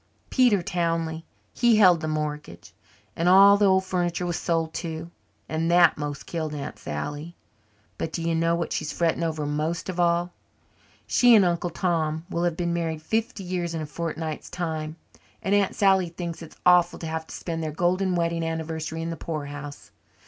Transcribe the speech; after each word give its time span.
"Peter 0.31 0.63
Townley. 0.63 1.23
He 1.53 1.75
held 1.75 2.01
the 2.01 2.07
mortgage. 2.07 2.73
And 3.15 3.29
all 3.29 3.55
the 3.55 3.67
old 3.67 3.85
furniture 3.85 4.25
was 4.25 4.35
sold 4.39 4.73
too, 4.73 5.11
and 5.47 5.69
that 5.69 5.95
most 5.95 6.25
killed 6.25 6.55
Aunt 6.55 6.79
Sally. 6.79 7.35
But 7.99 8.11
do 8.11 8.23
you 8.23 8.33
know 8.33 8.55
what 8.55 8.73
she's 8.73 8.91
fretting 8.91 9.21
over 9.21 9.45
most 9.45 9.89
of 9.89 9.99
all? 9.99 10.33
She 11.05 11.35
and 11.35 11.45
Uncle 11.45 11.69
Tom 11.69 12.25
will 12.31 12.45
have 12.45 12.57
been 12.57 12.73
married 12.73 13.03
fifty 13.03 13.43
years 13.43 13.75
in 13.75 13.81
a 13.83 13.85
fortnight's 13.85 14.49
time 14.49 14.95
and 15.43 15.53
Aunt 15.53 15.75
Sally 15.75 16.09
thinks 16.09 16.41
it's 16.41 16.57
awful 16.65 16.97
to 16.97 17.05
have 17.05 17.27
to 17.27 17.35
spend 17.35 17.61
their 17.61 17.69
golden 17.71 18.15
wedding 18.15 18.43
anniversary 18.43 19.03
in 19.03 19.11
the 19.11 19.17
poorhouse. 19.17 19.91